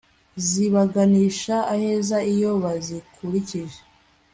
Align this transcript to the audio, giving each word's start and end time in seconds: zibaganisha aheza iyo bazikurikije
zibaganisha 0.47 1.55
aheza 1.73 2.17
iyo 2.33 2.51
bazikurikije 2.63 3.79